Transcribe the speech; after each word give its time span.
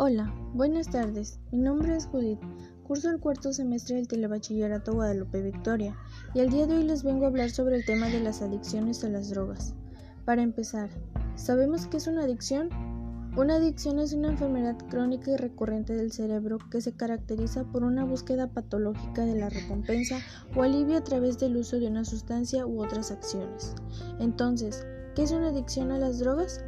Hola, 0.00 0.32
buenas 0.54 0.88
tardes. 0.88 1.40
Mi 1.50 1.58
nombre 1.58 1.96
es 1.96 2.06
Judith. 2.06 2.38
Curso 2.84 3.10
el 3.10 3.18
cuarto 3.18 3.52
semestre 3.52 3.96
del 3.96 4.06
Telebachillerato 4.06 4.92
Guadalupe 4.92 5.42
Victoria 5.42 5.96
y 6.34 6.38
el 6.38 6.50
día 6.50 6.68
de 6.68 6.76
hoy 6.76 6.84
les 6.84 7.02
vengo 7.02 7.24
a 7.24 7.28
hablar 7.30 7.50
sobre 7.50 7.74
el 7.74 7.84
tema 7.84 8.06
de 8.06 8.20
las 8.20 8.40
adicciones 8.40 9.02
a 9.02 9.08
las 9.08 9.30
drogas. 9.30 9.74
Para 10.24 10.42
empezar, 10.42 10.88
¿sabemos 11.34 11.88
qué 11.88 11.96
es 11.96 12.06
una 12.06 12.22
adicción? 12.22 12.68
Una 13.36 13.56
adicción 13.56 13.98
es 13.98 14.12
una 14.12 14.28
enfermedad 14.28 14.76
crónica 14.88 15.32
y 15.32 15.36
recurrente 15.36 15.96
del 15.96 16.12
cerebro 16.12 16.58
que 16.70 16.80
se 16.80 16.92
caracteriza 16.92 17.64
por 17.64 17.82
una 17.82 18.04
búsqueda 18.04 18.46
patológica 18.46 19.24
de 19.24 19.34
la 19.34 19.48
recompensa 19.48 20.20
o 20.54 20.62
alivio 20.62 20.96
a 20.96 21.02
través 21.02 21.40
del 21.40 21.56
uso 21.56 21.80
de 21.80 21.88
una 21.88 22.04
sustancia 22.04 22.66
u 22.66 22.84
otras 22.84 23.10
acciones. 23.10 23.74
Entonces, 24.20 24.86
¿qué 25.16 25.24
es 25.24 25.32
una 25.32 25.48
adicción 25.48 25.90
a 25.90 25.98
las 25.98 26.20
drogas? 26.20 26.62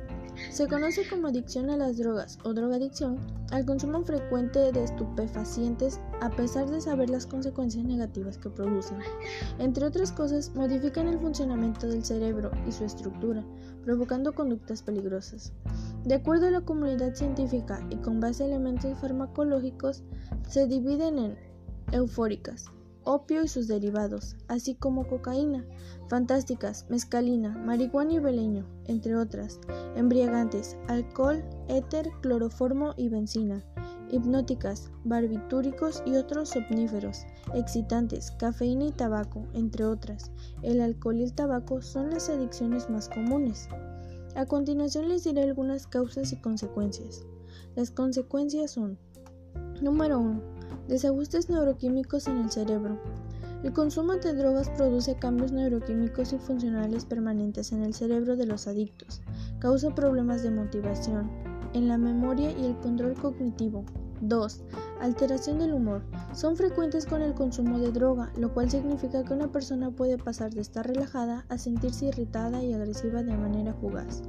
Se 0.48 0.66
conoce 0.66 1.08
como 1.08 1.28
adicción 1.28 1.70
a 1.70 1.76
las 1.76 1.98
drogas 1.98 2.38
o 2.44 2.54
drogadicción 2.54 3.18
al 3.50 3.66
consumo 3.66 4.02
frecuente 4.02 4.72
de 4.72 4.84
estupefacientes 4.84 6.00
a 6.20 6.30
pesar 6.30 6.68
de 6.70 6.80
saber 6.80 7.10
las 7.10 7.26
consecuencias 7.26 7.84
negativas 7.84 8.38
que 8.38 8.50
producen. 8.50 8.98
Entre 9.58 9.84
otras 9.84 10.12
cosas, 10.12 10.52
modifican 10.54 11.08
el 11.08 11.18
funcionamiento 11.18 11.88
del 11.88 12.04
cerebro 12.04 12.50
y 12.66 12.72
su 12.72 12.84
estructura, 12.84 13.44
provocando 13.84 14.34
conductas 14.34 14.82
peligrosas. 14.82 15.52
De 16.04 16.14
acuerdo 16.14 16.46
a 16.46 16.50
la 16.50 16.62
comunidad 16.62 17.14
científica 17.14 17.86
y 17.90 17.96
con 17.96 18.20
base 18.20 18.44
a 18.44 18.46
elementos 18.46 18.98
farmacológicos, 18.98 20.02
se 20.48 20.66
dividen 20.66 21.18
en 21.18 21.36
eufóricas, 21.92 22.70
opio 23.04 23.42
y 23.42 23.48
sus 23.48 23.68
derivados, 23.68 24.36
así 24.48 24.74
como 24.74 25.06
cocaína, 25.06 25.64
fantásticas, 26.08 26.86
mescalina, 26.88 27.50
marihuana 27.50 28.14
y 28.14 28.18
beleño, 28.18 28.66
entre 28.86 29.16
otras, 29.16 29.60
embriagantes, 29.96 30.76
alcohol, 30.88 31.42
éter, 31.68 32.10
cloroformo 32.20 32.94
y 32.96 33.08
benzina, 33.08 33.64
hipnóticas, 34.10 34.90
barbitúricos 35.04 36.02
y 36.04 36.16
otros 36.16 36.50
somníferos, 36.50 37.24
excitantes, 37.54 38.30
cafeína 38.32 38.86
y 38.86 38.92
tabaco, 38.92 39.46
entre 39.54 39.84
otras. 39.84 40.30
El 40.62 40.80
alcohol 40.80 41.16
y 41.16 41.24
el 41.24 41.32
tabaco 41.32 41.82
son 41.82 42.10
las 42.10 42.28
adicciones 42.28 42.90
más 42.90 43.08
comunes. 43.08 43.68
A 44.36 44.46
continuación 44.46 45.08
les 45.08 45.24
diré 45.24 45.42
algunas 45.42 45.86
causas 45.86 46.32
y 46.32 46.36
consecuencias. 46.36 47.24
Las 47.74 47.90
consecuencias 47.90 48.72
son 48.72 48.98
Número 49.80 50.18
1 50.18 50.59
Desajustes 50.88 51.48
neuroquímicos 51.48 52.26
en 52.26 52.38
el 52.38 52.50
cerebro. 52.50 52.98
El 53.62 53.72
consumo 53.72 54.14
de 54.14 54.34
drogas 54.34 54.70
produce 54.70 55.16
cambios 55.16 55.52
neuroquímicos 55.52 56.32
y 56.32 56.38
funcionales 56.38 57.04
permanentes 57.04 57.72
en 57.72 57.82
el 57.82 57.92
cerebro 57.92 58.36
de 58.36 58.46
los 58.46 58.66
adictos. 58.66 59.20
Causa 59.58 59.94
problemas 59.94 60.42
de 60.42 60.50
motivación, 60.50 61.30
en 61.74 61.88
la 61.88 61.98
memoria 61.98 62.50
y 62.52 62.64
el 62.64 62.76
control 62.78 63.14
cognitivo. 63.14 63.84
2. 64.22 64.62
Alteración 65.00 65.58
del 65.58 65.72
humor. 65.72 66.02
Son 66.34 66.56
frecuentes 66.56 67.06
con 67.06 67.22
el 67.22 67.34
consumo 67.34 67.78
de 67.78 67.90
droga, 67.90 68.30
lo 68.36 68.52
cual 68.52 68.70
significa 68.70 69.24
que 69.24 69.32
una 69.32 69.50
persona 69.50 69.90
puede 69.90 70.18
pasar 70.18 70.52
de 70.52 70.60
estar 70.60 70.86
relajada 70.86 71.46
a 71.48 71.58
sentirse 71.58 72.06
irritada 72.06 72.62
y 72.62 72.72
agresiva 72.72 73.22
de 73.22 73.36
manera 73.36 73.72
fugaz. 73.74 74.22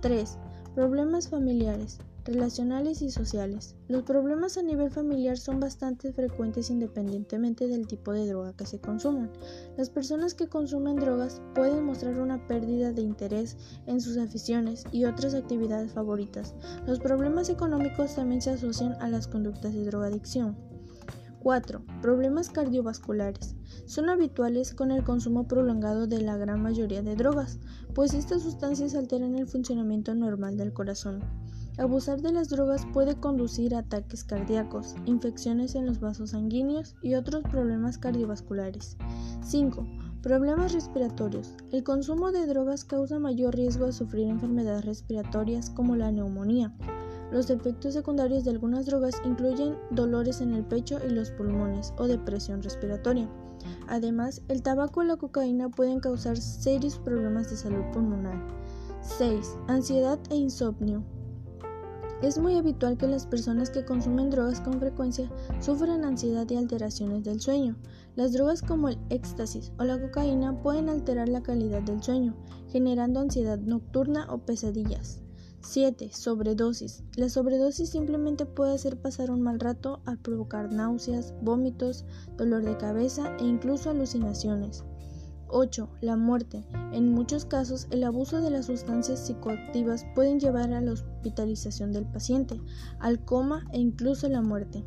3. 0.00 0.38
Problemas 0.78 1.28
familiares 1.28 1.98
relacionales 2.24 3.02
y 3.02 3.10
sociales. 3.10 3.74
Los 3.88 4.04
problemas 4.04 4.58
a 4.58 4.62
nivel 4.62 4.92
familiar 4.92 5.36
son 5.36 5.58
bastante 5.58 6.12
frecuentes 6.12 6.70
independientemente 6.70 7.66
del 7.66 7.88
tipo 7.88 8.12
de 8.12 8.28
droga 8.28 8.52
que 8.52 8.64
se 8.64 8.78
consuman. 8.78 9.32
Las 9.76 9.90
personas 9.90 10.34
que 10.34 10.46
consumen 10.46 10.94
drogas 10.94 11.42
pueden 11.56 11.82
mostrar 11.82 12.20
una 12.20 12.46
pérdida 12.46 12.92
de 12.92 13.02
interés 13.02 13.56
en 13.86 14.00
sus 14.00 14.18
aficiones 14.18 14.84
y 14.92 15.04
otras 15.04 15.34
actividades 15.34 15.90
favoritas. 15.94 16.54
Los 16.86 17.00
problemas 17.00 17.48
económicos 17.48 18.14
también 18.14 18.40
se 18.40 18.50
asocian 18.50 18.92
a 19.00 19.08
las 19.08 19.26
conductas 19.26 19.74
de 19.74 19.84
drogadicción. 19.84 20.77
4. 21.40 21.82
Problemas 22.02 22.50
cardiovasculares. 22.50 23.54
Son 23.86 24.08
habituales 24.08 24.74
con 24.74 24.90
el 24.90 25.04
consumo 25.04 25.46
prolongado 25.46 26.06
de 26.06 26.20
la 26.20 26.36
gran 26.36 26.62
mayoría 26.62 27.02
de 27.02 27.16
drogas, 27.16 27.58
pues 27.94 28.14
estas 28.14 28.42
sustancias 28.42 28.94
alteran 28.94 29.36
el 29.36 29.46
funcionamiento 29.46 30.14
normal 30.14 30.56
del 30.56 30.72
corazón. 30.72 31.20
Abusar 31.78 32.20
de 32.20 32.32
las 32.32 32.48
drogas 32.48 32.84
puede 32.92 33.14
conducir 33.14 33.74
a 33.74 33.78
ataques 33.78 34.24
cardíacos, 34.24 34.96
infecciones 35.06 35.76
en 35.76 35.86
los 35.86 36.00
vasos 36.00 36.30
sanguíneos 36.30 36.96
y 37.02 37.14
otros 37.14 37.44
problemas 37.44 37.98
cardiovasculares. 37.98 38.96
5. 39.42 39.86
Problemas 40.20 40.72
respiratorios. 40.72 41.54
El 41.70 41.84
consumo 41.84 42.32
de 42.32 42.46
drogas 42.46 42.84
causa 42.84 43.20
mayor 43.20 43.54
riesgo 43.54 43.86
de 43.86 43.92
sufrir 43.92 44.26
enfermedades 44.26 44.84
respiratorias 44.84 45.70
como 45.70 45.94
la 45.94 46.10
neumonía. 46.10 46.74
Los 47.30 47.50
efectos 47.50 47.94
secundarios 47.94 48.44
de 48.44 48.50
algunas 48.50 48.86
drogas 48.86 49.20
incluyen 49.24 49.76
dolores 49.90 50.40
en 50.40 50.54
el 50.54 50.64
pecho 50.64 50.98
y 51.06 51.10
los 51.10 51.30
pulmones 51.30 51.92
o 51.98 52.06
depresión 52.06 52.62
respiratoria. 52.62 53.28
Además, 53.86 54.42
el 54.48 54.62
tabaco 54.62 55.02
y 55.02 55.06
la 55.06 55.16
cocaína 55.16 55.68
pueden 55.68 56.00
causar 56.00 56.36
serios 56.38 56.98
problemas 56.98 57.50
de 57.50 57.56
salud 57.56 57.84
pulmonar. 57.92 58.38
6. 59.02 59.56
Ansiedad 59.66 60.18
e 60.30 60.36
insomnio. 60.36 61.04
Es 62.22 62.36
muy 62.36 62.56
habitual 62.56 62.96
que 62.96 63.06
las 63.06 63.26
personas 63.26 63.70
que 63.70 63.84
consumen 63.84 64.30
drogas 64.30 64.60
con 64.60 64.80
frecuencia 64.80 65.30
sufran 65.60 66.04
ansiedad 66.04 66.46
y 66.50 66.56
alteraciones 66.56 67.22
del 67.22 67.40
sueño. 67.40 67.76
Las 68.16 68.32
drogas 68.32 68.60
como 68.62 68.88
el 68.88 68.98
éxtasis 69.08 69.70
o 69.78 69.84
la 69.84 70.00
cocaína 70.00 70.60
pueden 70.60 70.88
alterar 70.88 71.28
la 71.28 71.42
calidad 71.42 71.82
del 71.82 72.02
sueño, 72.02 72.34
generando 72.70 73.20
ansiedad 73.20 73.58
nocturna 73.58 74.26
o 74.32 74.38
pesadillas. 74.38 75.20
7. 75.60 76.10
Sobredosis. 76.12 77.02
La 77.16 77.28
sobredosis 77.28 77.90
simplemente 77.90 78.46
puede 78.46 78.74
hacer 78.74 78.96
pasar 78.96 79.30
un 79.30 79.42
mal 79.42 79.60
rato 79.60 80.00
al 80.06 80.18
provocar 80.18 80.72
náuseas, 80.72 81.34
vómitos, 81.42 82.04
dolor 82.36 82.62
de 82.62 82.76
cabeza 82.76 83.36
e 83.38 83.44
incluso 83.44 83.90
alucinaciones. 83.90 84.84
8. 85.48 85.88
La 86.00 86.16
muerte. 86.16 86.64
En 86.92 87.12
muchos 87.12 87.44
casos, 87.44 87.86
el 87.90 88.04
abuso 88.04 88.40
de 88.40 88.50
las 88.50 88.66
sustancias 88.66 89.20
psicoactivas 89.20 90.04
pueden 90.14 90.38
llevar 90.40 90.72
a 90.72 90.80
la 90.80 90.92
hospitalización 90.92 91.92
del 91.92 92.06
paciente, 92.06 92.60
al 93.00 93.24
coma 93.24 93.66
e 93.72 93.80
incluso 93.80 94.28
la 94.28 94.42
muerte. 94.42 94.84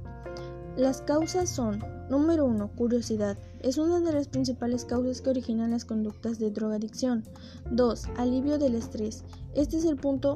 Las 0.78 1.02
causas 1.02 1.50
son, 1.50 1.84
número 2.09 2.46
1, 2.46 2.72
curiosidad. 2.76 3.38
Es 3.59 3.78
una 3.78 4.00
de 4.00 4.14
las 4.14 4.30
principales 4.30 4.86
causas 4.86 5.22
que 5.22 5.32
originan 5.32 5.72
las 5.72 5.84
conductas 5.84 6.40
de 6.40 6.50
drogadicción. 6.50 7.24
2. 7.72 8.06
Alivio 8.18 8.58
del 8.58 8.76
estrés. 8.76 9.26
Este 9.53 9.78
es 9.78 9.86
el 9.86 9.98
punto 9.98 10.36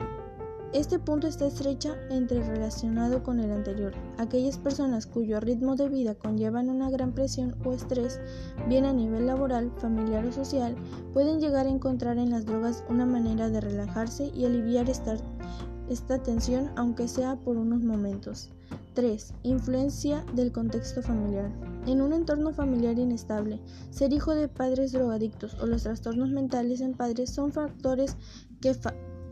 este 0.74 1.00
punto 1.00 1.28
está 1.28 1.46
estrecha 1.46 1.96
entre 2.10 2.44
relacionado 2.44 3.24
con 3.24 3.40
el 3.40 3.52
anterior. 3.52 3.94
Aquellas 4.18 4.58
personas 4.58 5.06
cuyo 5.06 5.40
ritmo 5.40 5.76
de 5.76 5.90
vida 5.90 6.16
conllevan 6.16 6.70
una 6.70 6.90
gran 6.90 7.14
presión 7.14 7.56
o 7.64 7.74
estrés, 7.74 8.20
bien 8.68 8.86
a 8.86 8.94
nivel 8.94 9.28
laboral, 9.28 9.72
familiar 9.78 10.26
o 10.26 10.32
social, 10.32 10.76
pueden 11.14 11.40
llegar 11.40 11.66
a 11.66 11.70
encontrar 11.70 12.18
en 12.18 12.32
las 12.32 12.46
drogas 12.46 12.84
una 12.90 13.06
manera 13.06 13.50
de 13.50 13.62
relajarse 13.62 14.32
y 14.34 14.46
aliviar 14.46 14.90
esta, 14.90 16.24
tensión, 16.24 16.72
aunque 16.76 17.08
sea 17.08 17.38
por 17.38 17.58
unos 17.58 17.84
momentos. 17.84 18.52
3. 18.96 19.34
Influencia 19.44 20.26
del 20.34 20.52
contexto 20.52 21.02
familiar. 21.02 21.52
En 21.86 22.02
un 22.02 22.14
entorno 22.14 22.52
familiar 22.54 22.98
inestable, 22.98 23.62
ser 23.92 24.12
hijo 24.14 24.34
de 24.34 24.48
padres 24.48 24.92
drogadictos 24.92 25.56
o 25.62 25.68
los 25.68 25.84
trastornos 25.84 26.32
mentales 26.32 26.82
en 26.82 26.94
padres 26.94 27.30
son 27.30 27.52
factores 27.52 28.18
que 28.62 28.74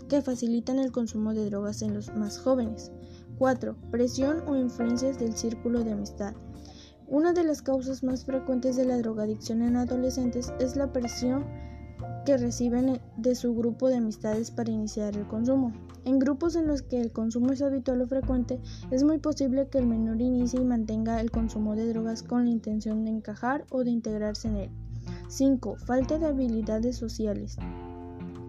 que 0.08 0.22
facilitan 0.22 0.80
el 0.80 0.92
consumo 0.92 1.34
de 1.34 1.50
drogas 1.50 1.82
en 1.82 1.94
los 1.94 2.14
más 2.16 2.38
jóvenes. 2.38 2.92
4. 3.38 3.76
Presión 3.92 4.44
o 4.48 4.56
influencias 4.56 5.20
del 5.20 5.36
círculo 5.36 5.84
de 5.84 5.92
amistad. 5.94 6.34
Una 7.08 7.34
de 7.34 7.44
las 7.44 7.62
causas 7.62 8.04
más 8.04 8.26
frecuentes 8.26 8.76
de 8.76 8.86
la 8.86 8.98
drogadicción 8.98 9.62
en 9.62 9.76
adolescentes 9.76 10.54
es 10.60 10.76
la 10.76 10.92
presión 10.92 11.46
que 12.26 12.38
reciben 12.38 13.02
de 13.18 13.36
su 13.36 13.54
grupo 13.54 13.90
de 13.90 13.98
amistades 13.98 14.52
para 14.52 14.72
iniciar 14.72 15.16
el 15.18 15.28
consumo. 15.28 15.74
En 16.06 16.20
grupos 16.20 16.56
en 16.56 16.68
los 16.68 16.82
que 16.82 17.02
el 17.02 17.12
consumo 17.12 17.52
es 17.52 17.62
habitual 17.62 18.02
o 18.02 18.08
frecuente, 18.08 18.60
es 18.92 19.04
muy 19.04 19.20
posible 19.20 19.68
que 19.68 19.78
el 19.78 19.88
menor 19.88 20.22
inicie 20.22 20.62
y 20.62 20.66
mantenga 20.66 21.20
el 21.20 21.32
consumo 21.32 21.76
de 21.76 21.88
drogas 21.88 22.24
con 22.24 22.46
la 22.46 22.52
intención 22.52 23.04
de 23.04 23.12
encajar 23.12 23.66
o 23.70 23.84
de 23.84 23.92
integrarse 23.92 24.48
en 24.48 24.56
él. 24.56 24.70
5. 25.28 25.78
Falta 25.78 26.18
de 26.18 26.28
habilidades 26.28 26.98
sociales. 26.98 27.58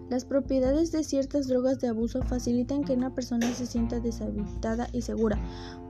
Las 0.09 0.23
propiedades 0.23 0.91
de 0.91 1.03
ciertas 1.03 1.47
drogas 1.47 1.79
de 1.79 1.87
abuso 1.87 2.21
facilitan 2.21 2.83
que 2.83 2.93
una 2.93 3.15
persona 3.15 3.51
se 3.53 3.65
sienta 3.65 3.99
deshabilitada 3.99 4.87
y 4.93 5.01
segura. 5.01 5.39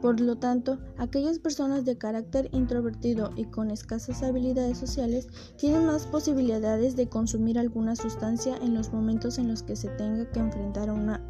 Por 0.01 0.21
lo 0.21 0.37
tanto, 0.37 0.79
aquellas 0.97 1.37
personas 1.39 1.83
de 1.83 1.97
carácter 1.97 2.49
introvertido 2.53 3.31
y 3.35 3.45
con 3.45 3.71
escasas 3.71 4.23
habilidades 4.23 4.77
sociales 4.77 5.27
tienen 5.57 5.85
más 5.85 6.05
posibilidades 6.05 6.95
de 6.95 7.09
consumir 7.09 7.59
alguna 7.59 7.97
sustancia 7.97 8.55
en 8.61 8.73
los 8.73 8.93
momentos 8.93 9.37
en 9.37 9.49
los 9.49 9.63
que 9.63 9.75
se 9.75 9.89
tenga 9.89 10.29
que 10.31 10.39
enfrentar 10.39 10.89
a 10.89 10.93
una 10.93 11.21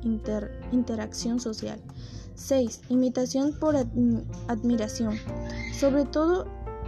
interacción 0.72 1.40
social. 1.40 1.80
6. 2.36 2.82
Imitación 2.90 3.54
por 3.60 3.76
admiración. 4.48 5.16
Sobre 5.74 6.06
todo 6.06 6.46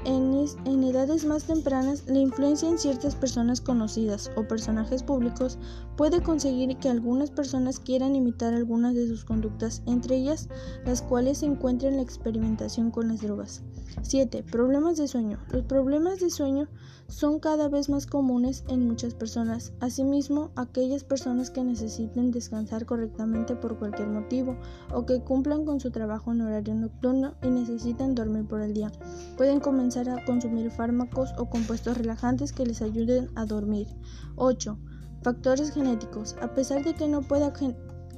en, 0.07 0.83
edades 0.83 1.25
más 1.25 1.43
tempranas, 1.43 2.03
la 2.07 2.19
influencia 2.19 2.69
en 2.69 2.77
ciertas 2.77 3.15
personas 3.15 3.59
conocidas 3.59 4.31
o 4.37 4.47
personajes 4.47 5.03
públicos 5.03 5.57
puede 5.97 6.23
conseguir 6.23 6.77
que 6.77 6.89
algunas 6.89 7.29
personas 7.29 7.79
quieran 7.79 8.15
imitar 8.15 8.53
algunas 8.53 8.95
de 8.95 9.07
sus 9.07 9.25
conductas, 9.25 9.83
entre 9.85 10.15
ellas 10.15 10.47
las 10.85 11.01
cuales 11.01 11.39
se 11.39 11.45
encuentran 11.45 11.91
en 11.91 11.97
la 11.97 12.03
experimentación 12.03 12.89
con 12.89 13.09
las 13.09 13.21
drogas. 13.21 13.63
7. 14.01 14.43
Problemas 14.43 14.97
de 14.97 15.07
sueño. 15.07 15.39
Los 15.51 15.63
problemas 15.63 16.19
de 16.19 16.29
sueño 16.29 16.69
son 17.07 17.39
cada 17.39 17.67
vez 17.67 17.89
más 17.89 18.05
comunes 18.05 18.63
en 18.67 18.87
muchas 18.87 19.13
personas. 19.13 19.73
Asimismo, 19.79 20.51
aquellas 20.55 21.03
personas 21.03 21.49
que 21.49 21.63
necesiten 21.63 22.31
descansar 22.31 22.85
correctamente 22.85 23.55
por 23.55 23.77
cualquier 23.77 24.09
motivo 24.09 24.57
o 24.93 25.05
que 25.05 25.21
cumplan 25.21 25.65
con 25.65 25.79
su 25.79 25.91
trabajo 25.91 26.31
en 26.31 26.41
horario 26.41 26.75
nocturno 26.75 27.33
y 27.41 27.47
necesitan 27.47 28.13
dormir 28.13 28.45
por 28.45 28.61
el 28.61 28.73
día, 28.73 28.91
pueden 29.37 29.59
comenzar 29.59 29.96
a 29.97 30.23
consumir 30.25 30.69
fármacos 30.69 31.33
o 31.37 31.49
compuestos 31.49 31.97
relajantes 31.97 32.51
que 32.53 32.65
les 32.65 32.81
ayuden 32.81 33.29
a 33.35 33.45
dormir. 33.45 33.87
8. 34.35 34.77
Factores 35.23 35.71
genéticos. 35.71 36.35
A 36.41 36.53
pesar 36.53 36.83
de 36.83 36.93
que 36.93 37.07
no 37.07 37.21
pueda 37.21 37.51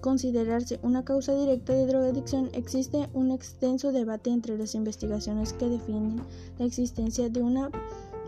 considerarse 0.02 0.80
una 0.84 1.06
causa 1.06 1.34
directa 1.34 1.74
de 1.74 1.88
drogadicción, 1.88 2.50
existe 2.54 3.10
un 3.14 3.32
extenso 3.32 3.92
debate 3.92 4.30
entre 4.30 4.58
las 4.58 4.76
investigaciones 4.76 5.54
que 5.54 5.70
definen 5.70 6.22
la 6.58 6.66
existencia 6.66 7.30
de 7.30 7.42
una 7.42 7.72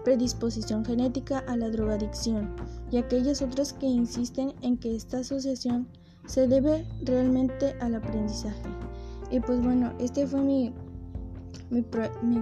predisposición 0.05 0.83
genética 0.85 1.39
a 1.47 1.57
la 1.57 1.69
drogadicción 1.69 2.55
y 2.89 2.97
aquellas 2.97 3.41
otras 3.41 3.73
que 3.73 3.85
insisten 3.85 4.53
en 4.61 4.77
que 4.77 4.95
esta 4.95 5.19
asociación 5.19 5.87
se 6.25 6.47
debe 6.47 6.85
realmente 7.03 7.75
al 7.81 7.95
aprendizaje. 7.95 8.69
Y 9.29 9.39
pues 9.39 9.61
bueno, 9.61 9.93
este 9.99 10.27
fue 10.27 10.41
mi, 10.41 10.73
mi, 11.69 11.81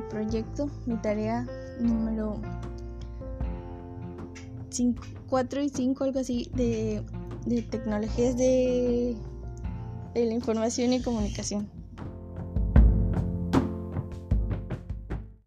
proyecto, 0.10 0.70
mi 0.86 0.96
tarea 0.98 1.48
número 1.80 2.40
4 5.28 5.62
y 5.62 5.70
5, 5.70 6.04
algo 6.04 6.20
así, 6.20 6.50
de 6.54 7.04
de 7.46 7.62
tecnologías 7.64 8.38
de, 8.38 9.16
de 10.14 10.26
la 10.26 10.34
información 10.34 10.94
y 10.94 11.02
comunicación. 11.02 11.70